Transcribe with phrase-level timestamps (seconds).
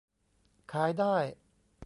[0.71, 1.15] ขายได้